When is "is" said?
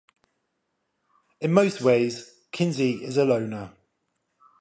3.03-3.17